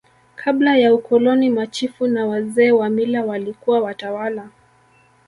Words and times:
kabla 0.35 0.77
ya 0.77 0.93
ukoloni 0.93 1.49
machifu 1.49 2.07
na 2.07 2.25
wazee 2.25 2.71
wa 2.71 2.89
mila 2.89 3.25
walikuwa 3.25 3.79
watawala 3.79 4.49